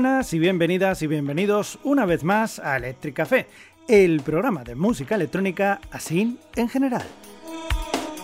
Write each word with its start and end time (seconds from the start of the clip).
Buenas 0.00 0.32
y 0.32 0.38
bienvenidas 0.38 1.02
y 1.02 1.06
bienvenidos 1.06 1.78
una 1.84 2.06
vez 2.06 2.24
más 2.24 2.58
a 2.58 2.78
Electric 2.78 3.14
Café, 3.14 3.46
el 3.86 4.22
programa 4.22 4.64
de 4.64 4.74
música 4.74 5.14
electrónica 5.14 5.78
así 5.90 6.38
en 6.56 6.70
general. 6.70 7.04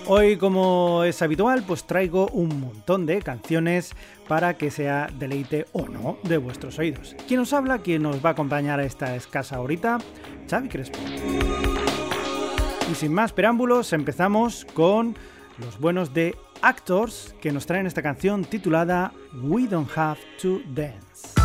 Hoy, 0.07 0.39
como 0.39 1.04
es 1.04 1.20
habitual, 1.20 1.64
pues 1.66 1.84
traigo 1.84 2.29
un 2.29 2.61
montón 2.61 3.04
de 3.04 3.20
canciones 3.20 3.93
para 4.26 4.54
que 4.54 4.70
sea 4.70 5.11
deleite 5.18 5.66
o 5.72 5.86
no 5.86 6.16
de 6.22 6.39
vuestros 6.39 6.79
oídos. 6.79 7.14
Quien 7.29 7.40
os 7.40 7.52
habla, 7.52 7.80
quien 7.80 8.04
nos 8.04 8.24
va 8.24 8.30
a 8.30 8.32
acompañar 8.32 8.80
a 8.80 8.85
esta 8.85 9.14
escasa 9.14 9.61
horita, 9.61 9.99
Xavi 10.49 10.71
Crespo. 10.71 10.99
Y 12.90 12.94
sin 12.94 13.13
más 13.13 13.35
preámbulos, 13.35 13.93
empezamos 13.93 14.64
con 14.72 15.14
los 15.58 15.79
buenos 15.79 16.14
de 16.14 16.36
Actors 16.63 17.35
que 17.43 17.52
nos 17.52 17.66
traen 17.66 17.86
esta 17.86 18.00
canción 18.00 18.46
titulada 18.46 19.13
We 19.43 19.66
Don't 19.68 19.90
Have 19.94 20.21
to 20.40 20.63
Dance. 20.74 21.36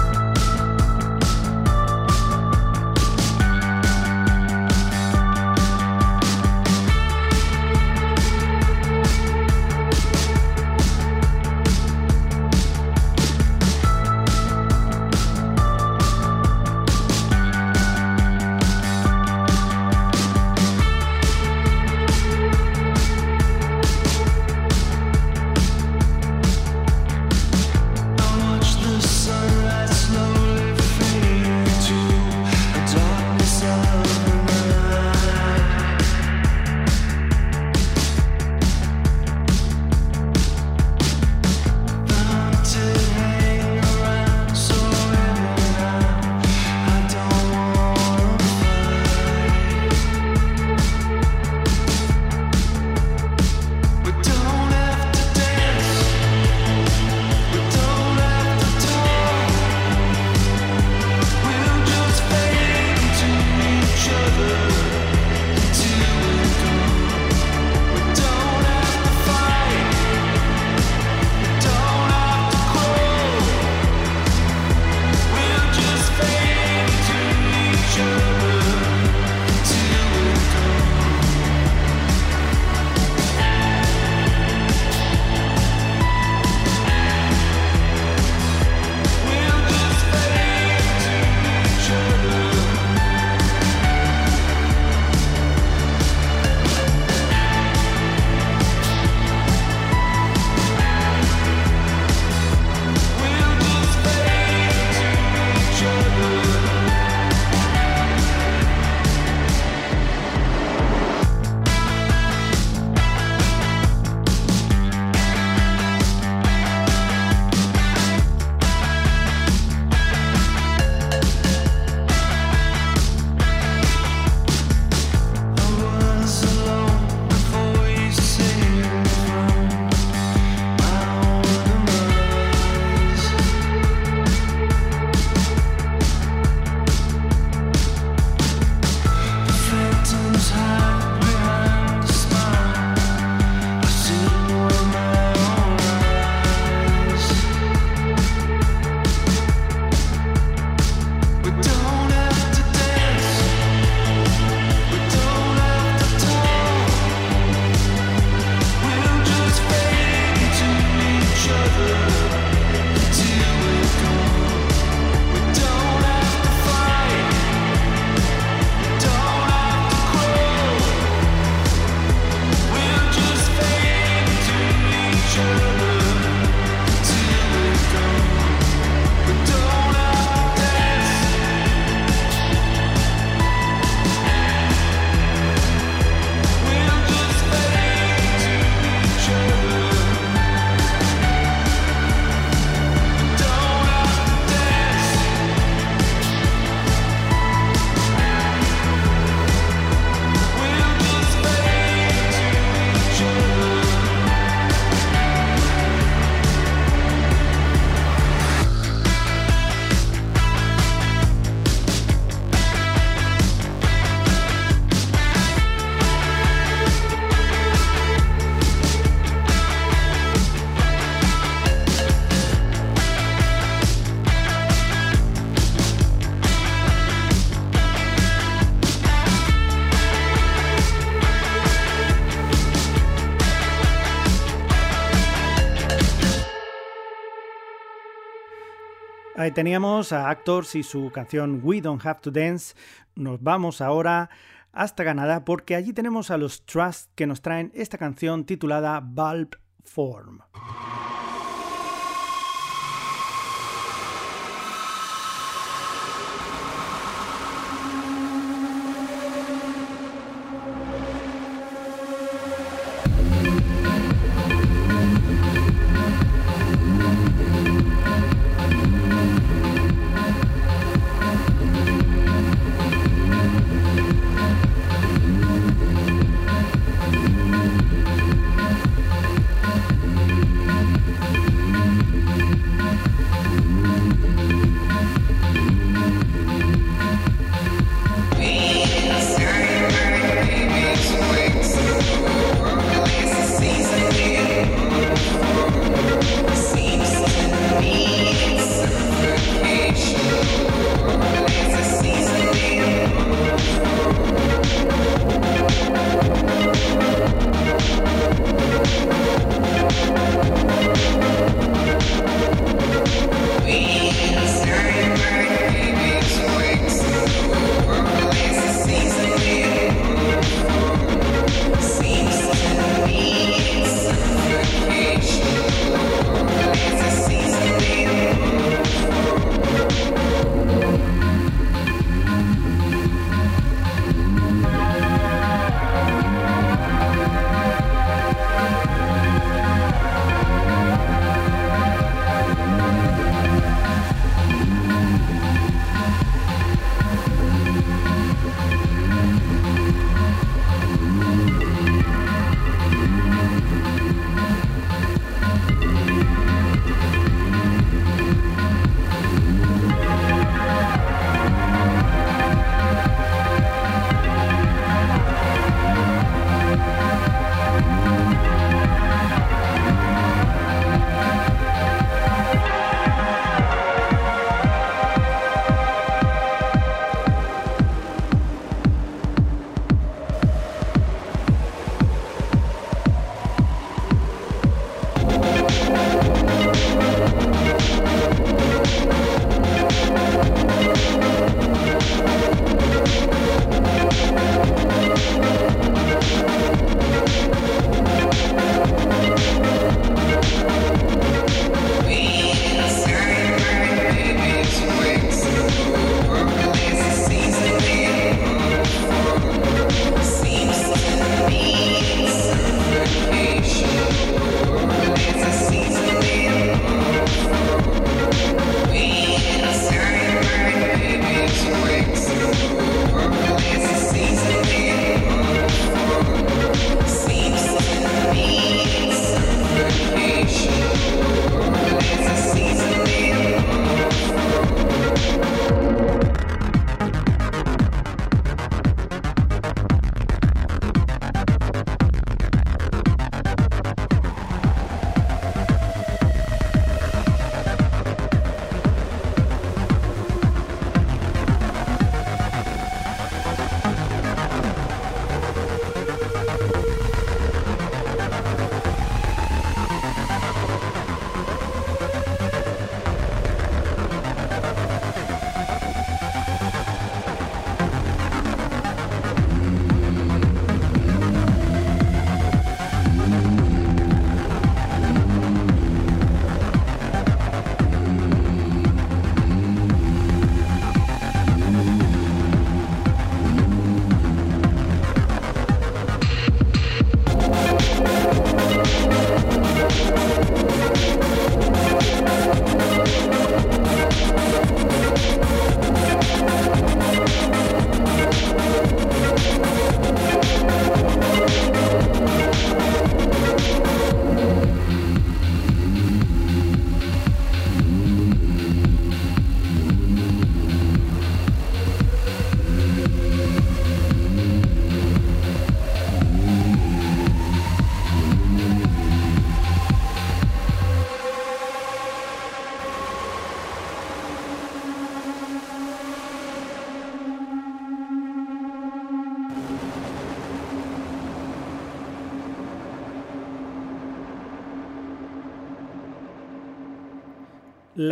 Teníamos 239.53 240.13
a 240.13 240.29
Actors 240.29 240.75
y 240.75 240.83
su 240.83 241.11
canción 241.11 241.59
We 241.63 241.81
Don't 241.81 242.05
Have 242.05 242.21
to 242.21 242.31
Dance. 242.31 242.73
Nos 243.15 243.41
vamos 243.43 243.81
ahora 243.81 244.29
hasta 244.71 245.03
Canadá 245.03 245.43
porque 245.43 245.75
allí 245.75 245.91
tenemos 245.91 246.31
a 246.31 246.37
los 246.37 246.65
Trust 246.65 247.11
que 247.15 247.27
nos 247.27 247.41
traen 247.41 247.71
esta 247.73 247.97
canción 247.97 248.45
titulada 248.45 249.01
Bulb 249.01 249.57
Form. 249.83 250.39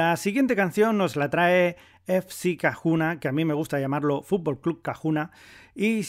La 0.10 0.18
siguiente 0.18 0.56
canción 0.56 0.98
nos 0.98 1.16
la 1.16 1.30
trae 1.30 1.78
FC 2.08 2.58
Cajuna, 2.58 3.20
que 3.20 3.28
a 3.28 3.32
mí 3.32 3.46
me 3.46 3.54
gusta 3.54 3.80
llamarlo 3.80 4.24
Fútbol 4.24 4.60
Club 4.60 4.82
Cajuna, 4.82 5.30
y, 5.76 6.02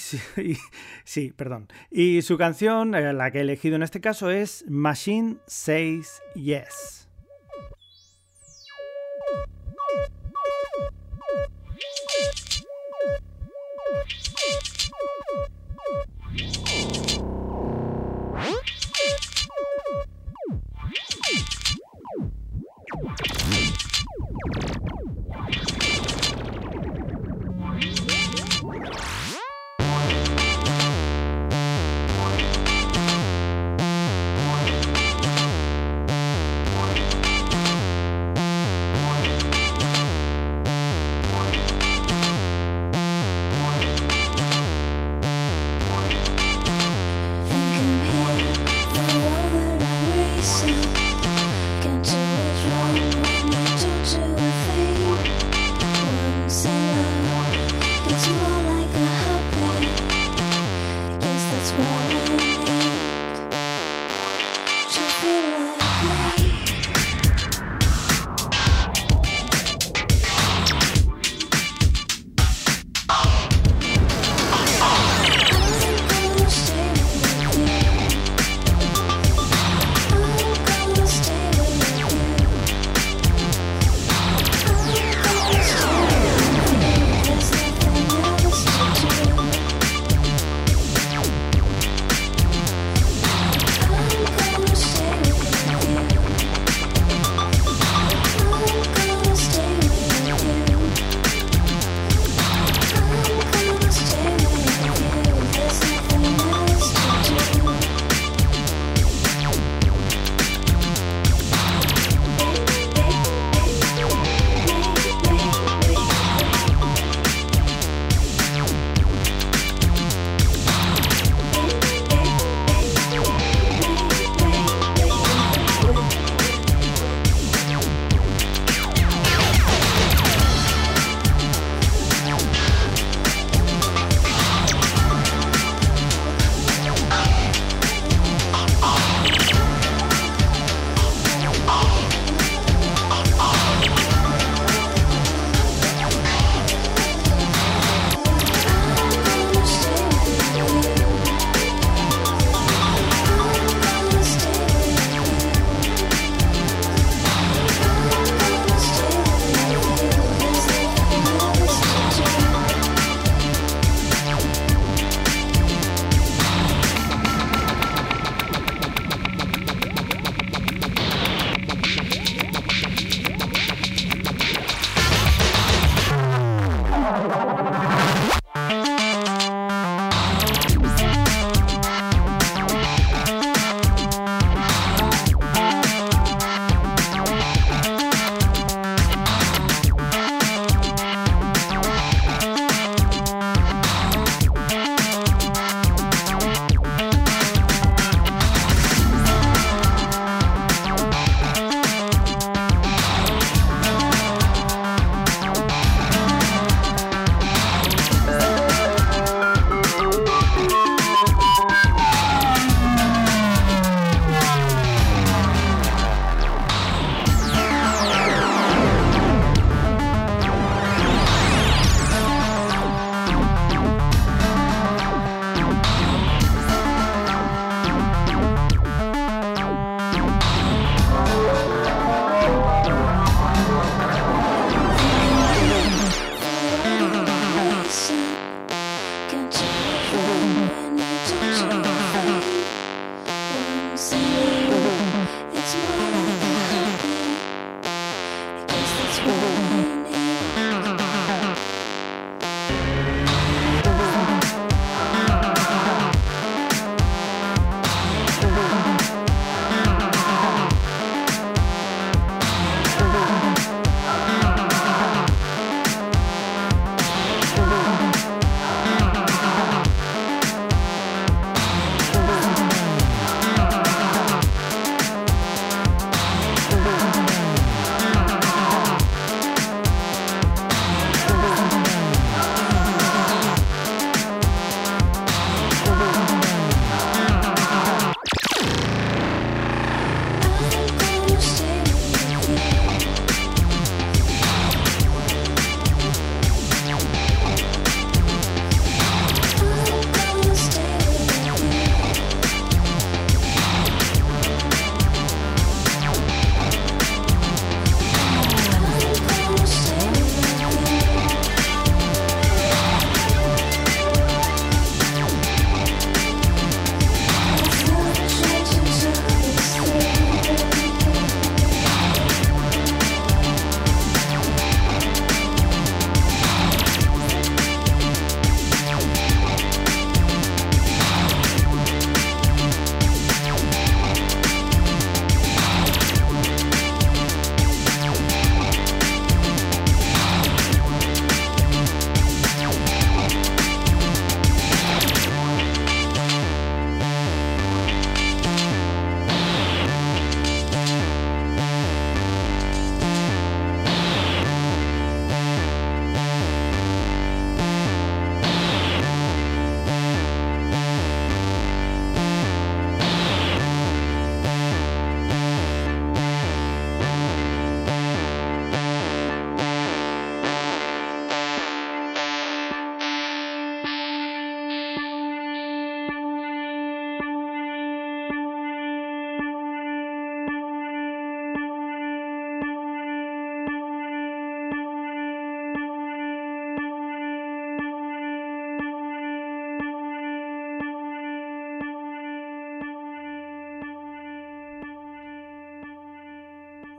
sí, 1.04 1.33
perdón. 1.37 1.69
Y 1.90 2.23
su 2.23 2.38
canción, 2.38 2.95
eh, 2.95 3.12
la 3.12 3.30
que 3.30 3.38
he 3.38 3.40
elegido 3.42 3.76
en 3.76 3.83
este 3.83 4.00
caso, 4.00 4.30
es 4.30 4.64
Machine 4.66 5.37
Says 5.47 6.23
Yes. 6.35 7.10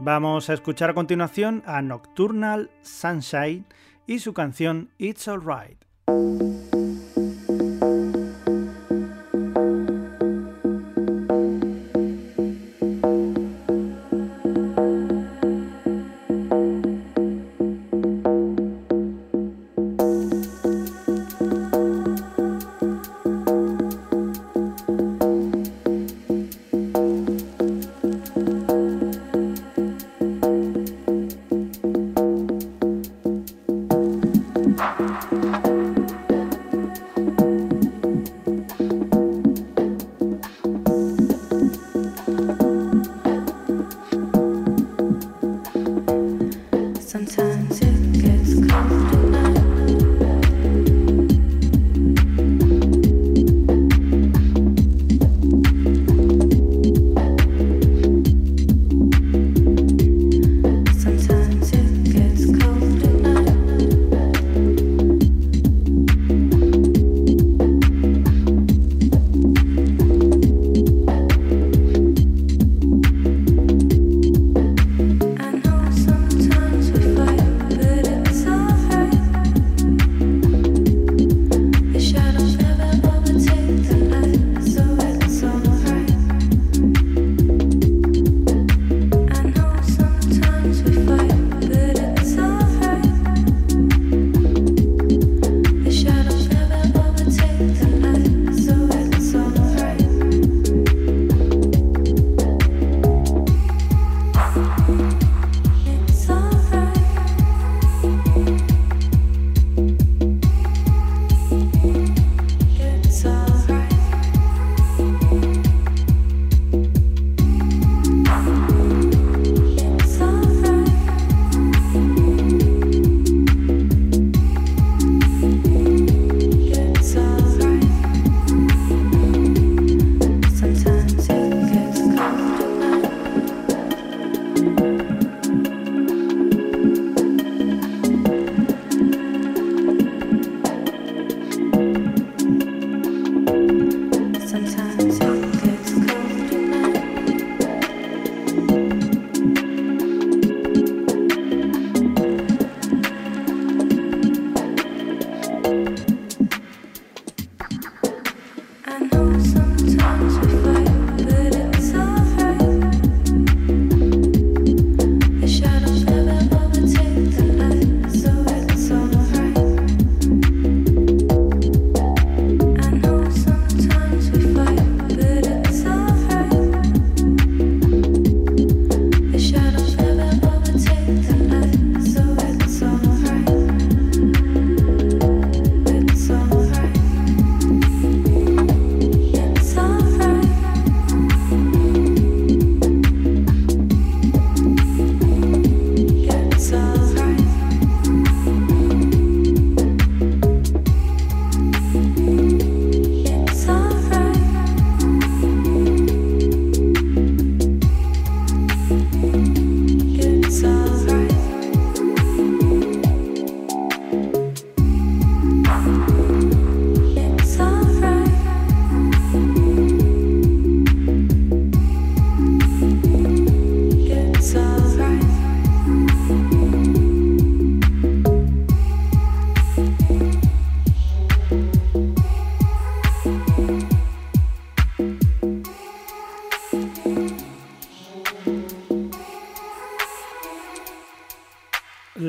Vamos 0.03 0.49
a 0.49 0.55
escuchar 0.55 0.89
a 0.89 0.93
continuación 0.95 1.61
a 1.67 1.79
Nocturnal 1.83 2.71
Sunshine 2.81 3.65
y 4.07 4.17
su 4.17 4.33
canción 4.33 4.89
It's 4.97 5.27
Alright. 5.27 5.77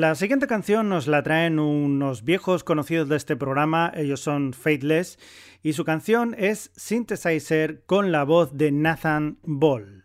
La 0.03 0.15
siguiente 0.15 0.47
canción 0.47 0.89
nos 0.89 1.07
la 1.07 1.23
traen 1.23 1.59
unos 1.59 2.25
viejos 2.25 2.65
conocidos 2.65 3.07
de 3.07 3.15
este 3.15 3.37
programa, 3.37 3.89
ellos 3.95 4.19
son 4.19 4.51
Faithless, 4.51 5.17
y 5.61 5.71
su 5.71 5.85
canción 5.85 6.35
es 6.37 6.71
Synthesizer 6.75 7.85
con 7.85 8.11
la 8.11 8.25
voz 8.25 8.57
de 8.57 8.73
Nathan 8.73 9.37
Ball. 9.43 10.03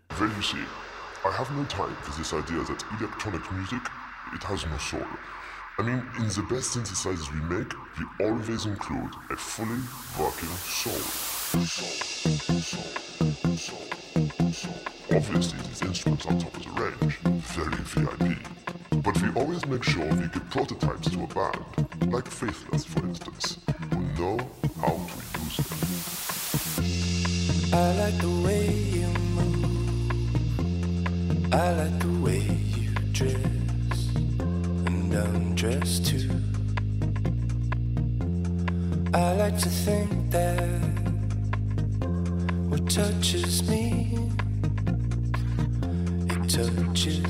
Obviously, 15.11 15.59
these 15.61 15.83
instruments 15.83 16.27
are 16.27 16.39
top 16.39 16.55
of 16.57 16.63
the 16.65 16.71
range, 16.83 17.19
very 17.23 17.77
VIP. 17.77 18.39
But 19.03 19.21
we 19.23 19.29
always 19.41 19.65
make 19.67 19.83
sure 19.83 20.05
we 20.05 20.29
give 20.29 20.51
prototypes 20.51 21.09
to 21.11 21.23
a 21.23 21.27
band, 21.27 22.13
like 22.13 22.29
Faithless 22.29 22.85
for 22.85 23.01
instance, 23.07 23.59
who 23.91 24.01
know 24.19 24.39
how 24.81 24.93
to 24.93 25.15
use 25.41 25.57
them. 25.57 25.79
I 27.73 27.93
like 27.97 28.19
the 28.19 28.29
way 28.45 28.67
you 28.71 29.09
move. 29.37 29.65
I 31.55 31.73
like 31.73 31.99
the 32.01 32.13
way 32.21 32.43
you 32.77 32.91
dress 33.13 34.11
and 34.15 35.13
undress 35.15 36.01
too. 36.01 36.31
I 39.15 39.33
like 39.37 39.59
to 39.59 39.69
think 39.71 40.31
that 40.33 40.69
what 42.69 42.91
touches 42.91 43.63
me, 43.69 44.08
touch. 46.67 47.28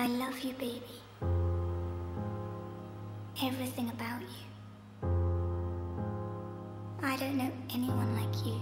I 0.00 0.06
love 0.06 0.40
you, 0.40 0.54
baby. 0.54 0.82
Everything 3.44 3.90
about 3.90 4.22
you. 4.22 4.46
I 7.02 7.18
don't 7.18 7.36
know 7.36 7.52
anyone 7.68 8.16
like 8.16 8.46
you. 8.46 8.58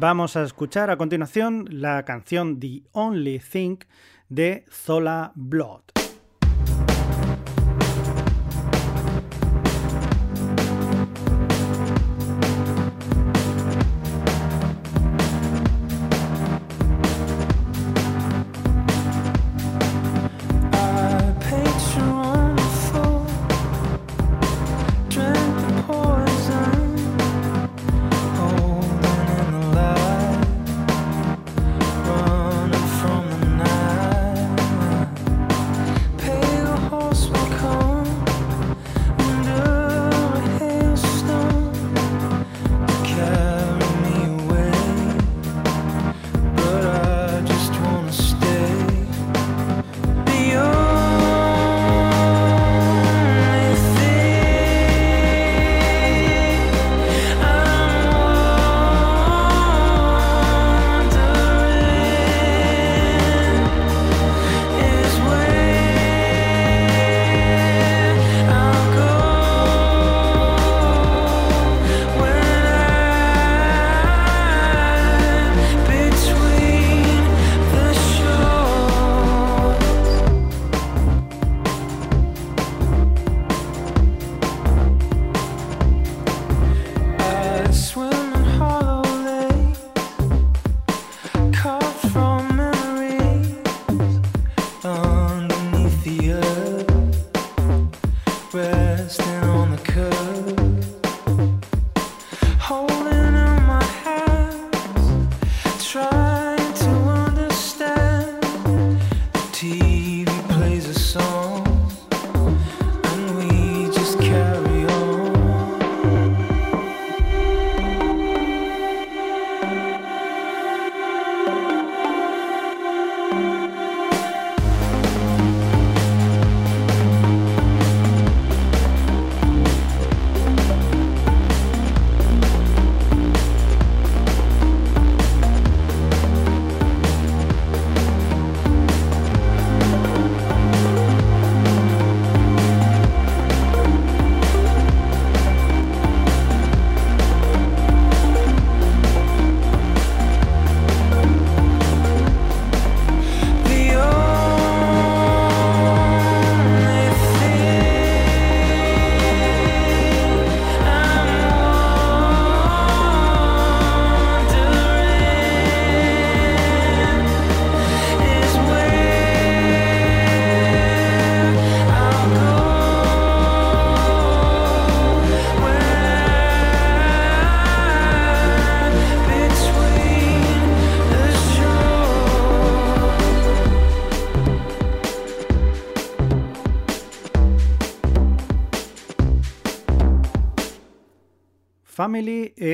Vamos 0.00 0.34
a 0.34 0.44
escuchar 0.44 0.88
a 0.88 0.96
continuación 0.96 1.66
la 1.70 2.06
canción 2.06 2.58
The 2.58 2.84
Only 2.92 3.38
Thing 3.38 3.80
de 4.30 4.64
Zola 4.72 5.32
Blood. 5.34 5.99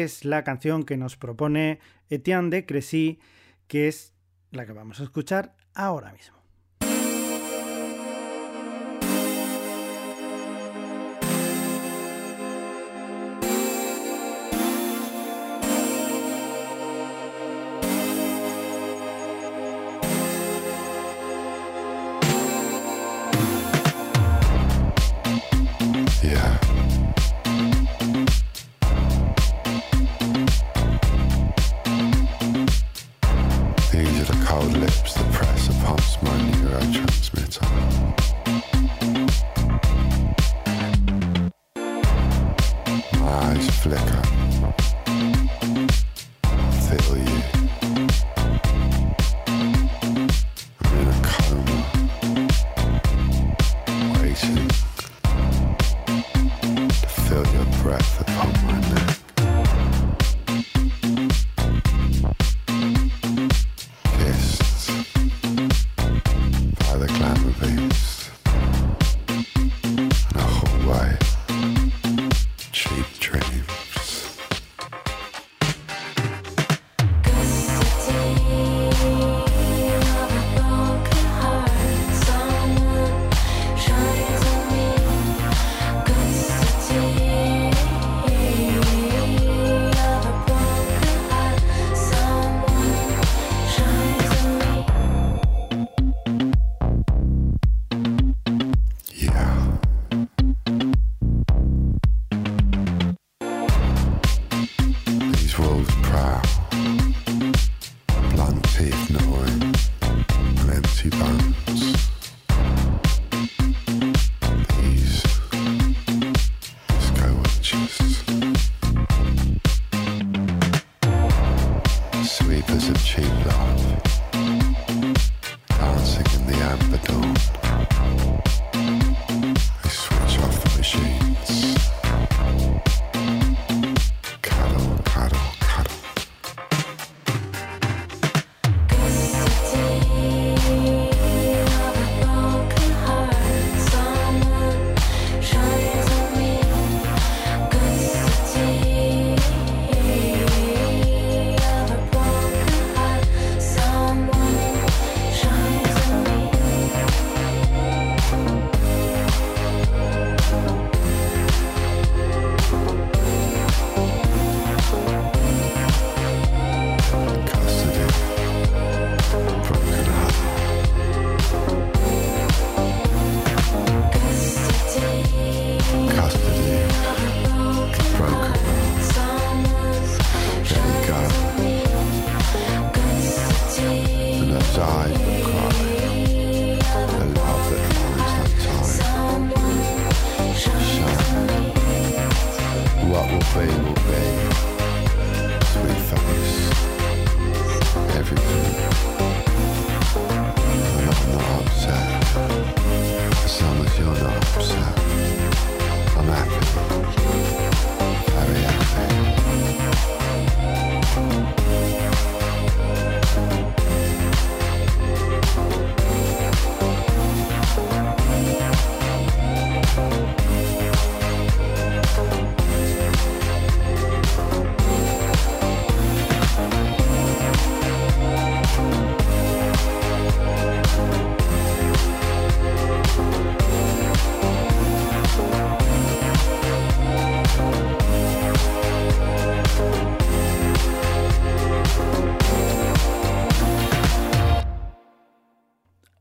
Es 0.07 0.25
la 0.25 0.43
canción 0.45 0.85
que 0.85 0.97
nos 0.97 1.17
propone 1.17 1.81
Etienne 2.09 2.49
de 2.49 2.65
Crecy, 2.65 3.19
que 3.67 3.89
es 3.89 4.15
la 4.51 4.65
que 4.65 4.73
vamos 4.73 5.01
a 5.01 5.05
escuchar 5.05 5.55
ahora 5.75 6.13
mismo. 6.13 6.36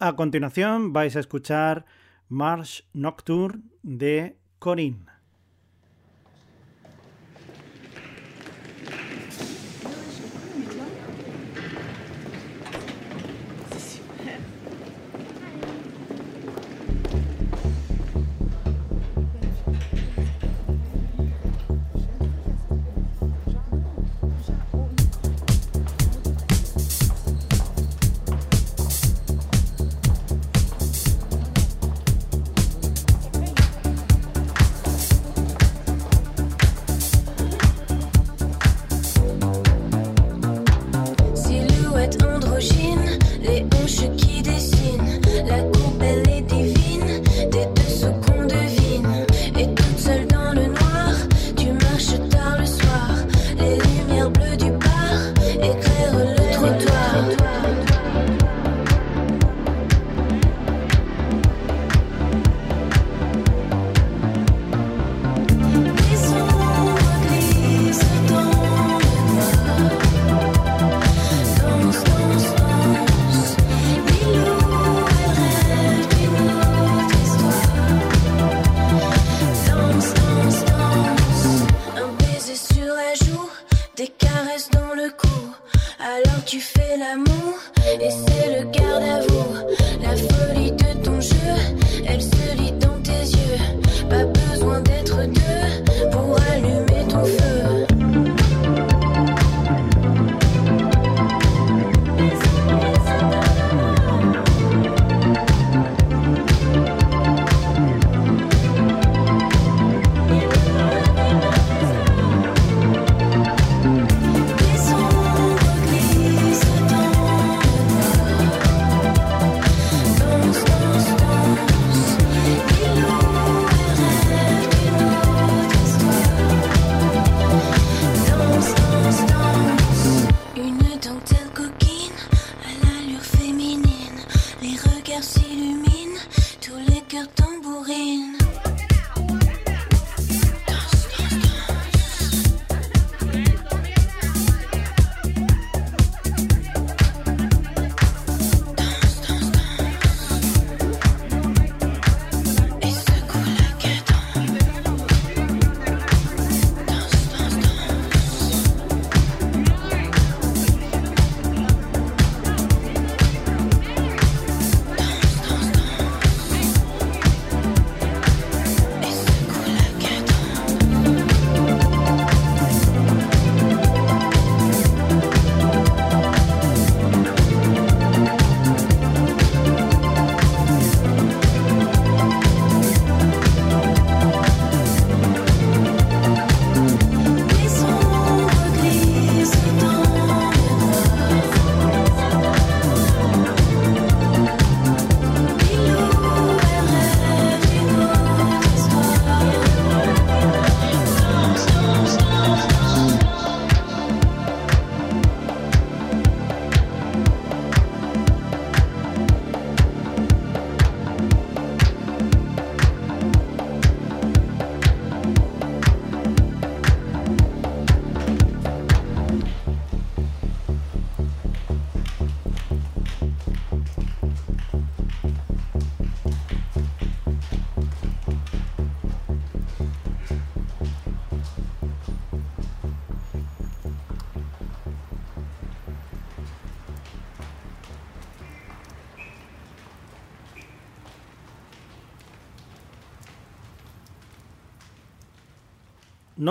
A 0.05 0.15
continuación 0.15 0.93
vais 0.93 1.15
a 1.15 1.19
escuchar 1.19 1.83
March 2.29 2.85
Nocturne 2.93 3.63
de 3.81 4.37
Corinne. 4.59 5.14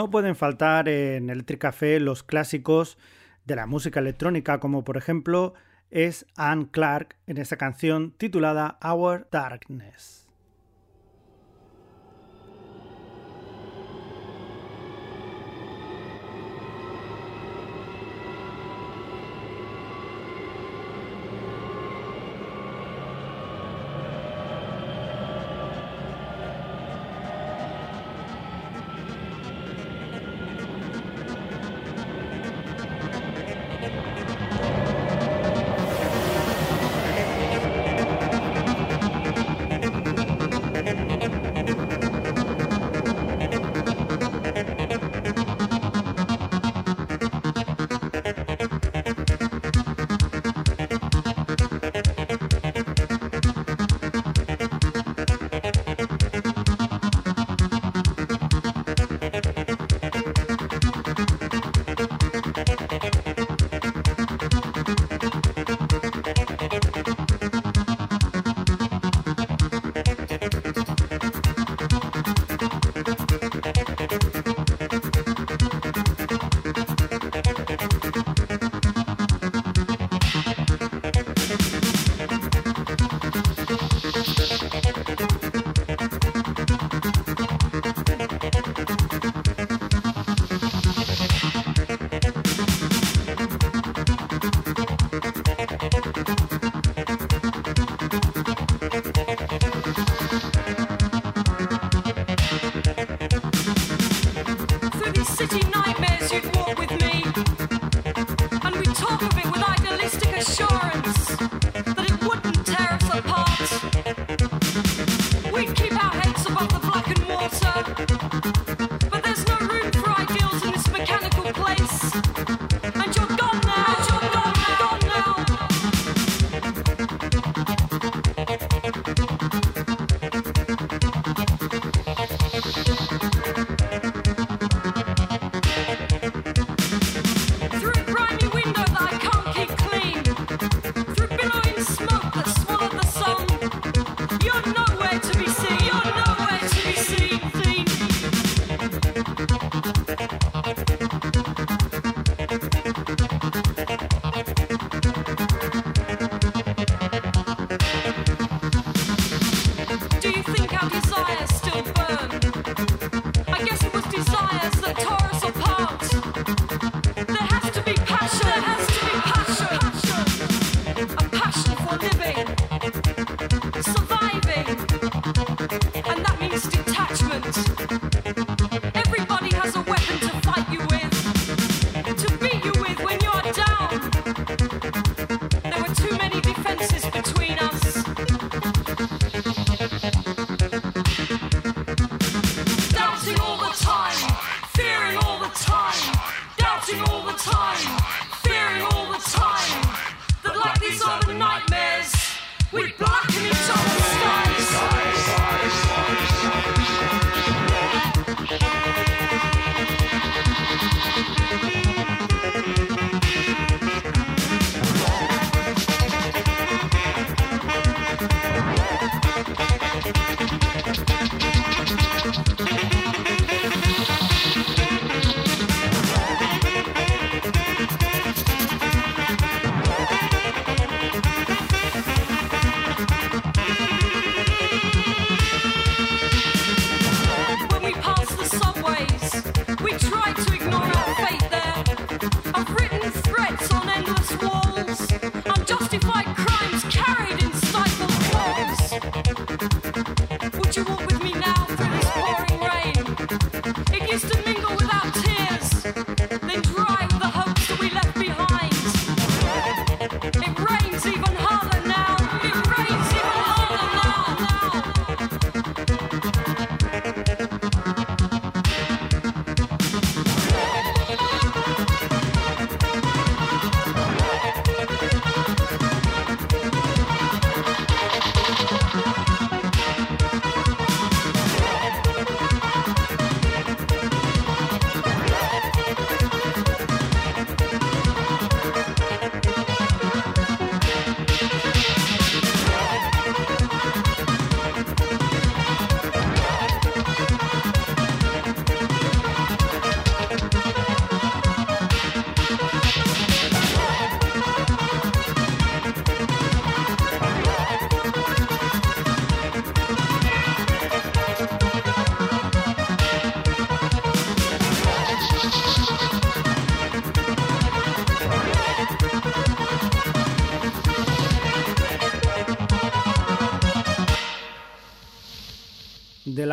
No 0.04 0.10
pueden 0.10 0.36
faltar 0.36 0.86
en 0.90 1.30
Electric 1.30 1.62
Café 1.62 1.98
los 1.98 2.22
clásicos 2.22 2.98
de 3.46 3.56
la 3.56 3.64
música 3.64 4.00
electrónica, 4.00 4.60
como 4.60 4.84
por 4.84 4.98
ejemplo 4.98 5.54
es 5.90 6.26
Anne 6.36 6.68
Clark 6.70 7.16
en 7.26 7.38
esta 7.38 7.56
canción 7.56 8.10
titulada 8.10 8.78
Our 8.84 9.26
Darkness. 9.32 10.23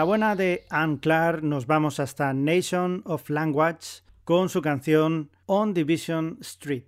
La 0.01 0.05
buena 0.05 0.35
de 0.35 0.65
Anne 0.71 0.97
Clark 0.99 1.43
nos 1.43 1.67
vamos 1.67 1.99
hasta 1.99 2.33
Nation 2.33 3.03
of 3.05 3.29
Language 3.29 4.01
con 4.23 4.49
su 4.49 4.59
canción 4.59 5.29
On 5.45 5.75
Division 5.75 6.39
Street. 6.41 6.85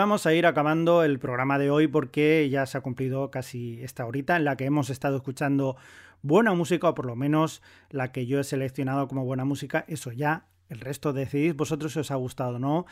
Vamos 0.00 0.24
a 0.24 0.32
ir 0.32 0.46
acabando 0.46 1.04
el 1.04 1.18
programa 1.18 1.58
de 1.58 1.70
hoy 1.70 1.86
porque 1.86 2.48
ya 2.48 2.64
se 2.64 2.78
ha 2.78 2.80
cumplido 2.80 3.30
casi 3.30 3.82
esta 3.82 4.06
horita 4.06 4.34
en 4.36 4.46
la 4.46 4.56
que 4.56 4.64
hemos 4.64 4.88
estado 4.88 5.16
escuchando 5.16 5.76
buena 6.22 6.54
música, 6.54 6.88
o 6.88 6.94
por 6.94 7.04
lo 7.04 7.16
menos 7.16 7.60
la 7.90 8.10
que 8.10 8.24
yo 8.24 8.40
he 8.40 8.44
seleccionado 8.44 9.08
como 9.08 9.26
buena 9.26 9.44
música. 9.44 9.84
Eso 9.88 10.10
ya, 10.10 10.46
el 10.70 10.80
resto 10.80 11.12
decidís 11.12 11.54
vosotros 11.54 11.92
si 11.92 11.98
os 11.98 12.10
ha 12.10 12.14
gustado 12.14 12.56
o 12.56 12.58
no. 12.58 12.86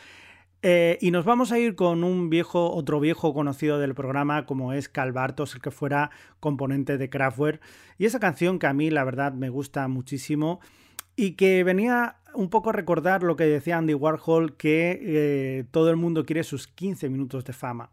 Eh, 0.61 0.99
y 1.01 1.09
nos 1.09 1.25
vamos 1.25 1.51
a 1.51 1.57
ir 1.57 1.73
con 1.73 2.03
un 2.03 2.29
viejo, 2.29 2.71
otro 2.73 2.99
viejo 2.99 3.33
conocido 3.33 3.79
del 3.79 3.95
programa, 3.95 4.45
como 4.45 4.71
es 4.73 4.87
Cal 4.87 5.11
Bartos, 5.11 5.55
el 5.55 5.61
que 5.61 5.71
fuera 5.71 6.11
componente 6.39 6.99
de 6.99 7.09
Kraftwerk. 7.09 7.59
Y 7.97 8.05
esa 8.05 8.19
canción 8.19 8.59
que 8.59 8.67
a 8.67 8.73
mí, 8.73 8.91
la 8.91 9.03
verdad, 9.03 9.33
me 9.33 9.49
gusta 9.49 9.87
muchísimo 9.87 10.59
y 11.15 11.31
que 11.31 11.63
venía 11.63 12.17
un 12.33 12.49
poco 12.49 12.71
recordar 12.71 13.23
lo 13.23 13.35
que 13.35 13.45
decía 13.45 13.77
Andy 13.77 13.93
Warhol, 13.93 14.55
que 14.55 14.99
eh, 15.01 15.65
todo 15.71 15.89
el 15.89 15.95
mundo 15.95 16.25
quiere 16.25 16.43
sus 16.43 16.67
15 16.67 17.09
minutos 17.09 17.45
de 17.45 17.53
fama. 17.53 17.91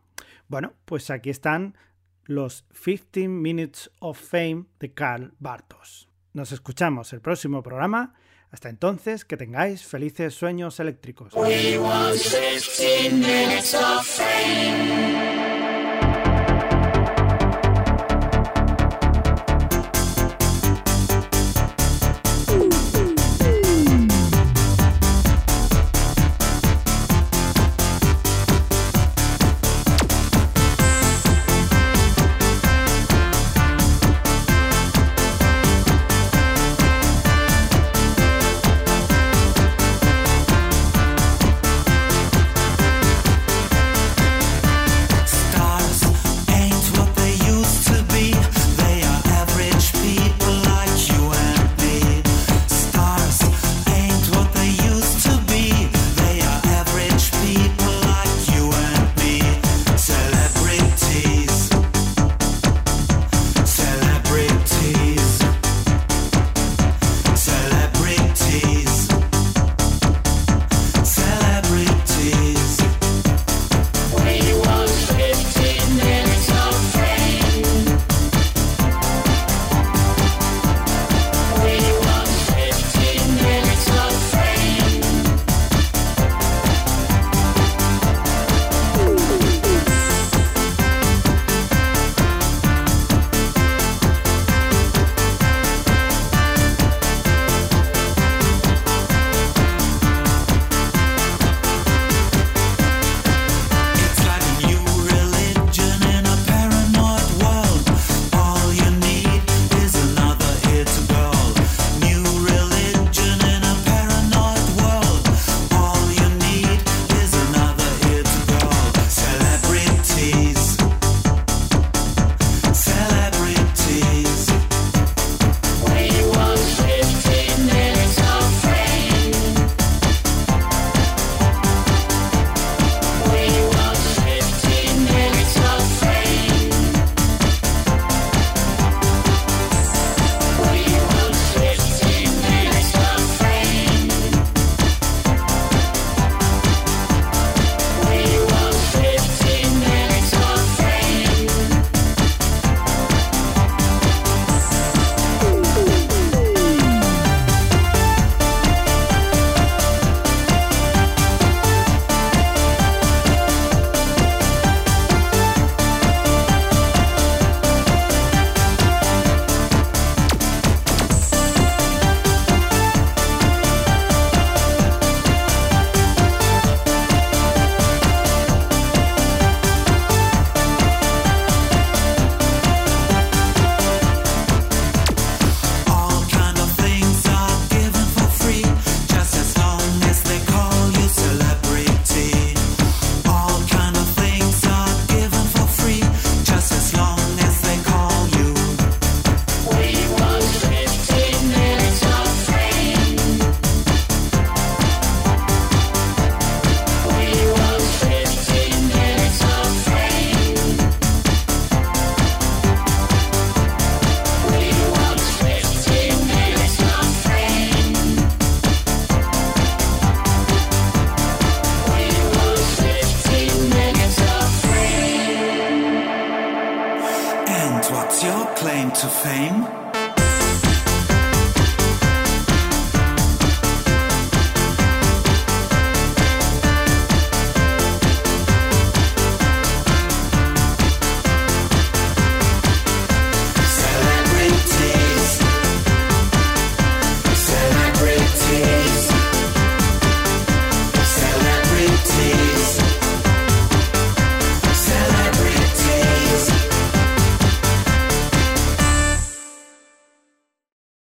Bueno, 0.48 0.72
pues 0.84 1.10
aquí 1.10 1.30
están 1.30 1.76
los 2.24 2.64
15 2.84 3.28
Minutes 3.28 3.90
of 4.00 4.18
Fame 4.18 4.66
de 4.80 4.92
Carl 4.92 5.34
Bartos. 5.38 6.08
Nos 6.32 6.52
escuchamos 6.52 7.12
el 7.12 7.20
próximo 7.20 7.62
programa. 7.62 8.14
Hasta 8.50 8.68
entonces, 8.68 9.24
que 9.24 9.36
tengáis 9.36 9.84
felices 9.84 10.34
sueños 10.34 10.78
eléctricos. 10.80 11.34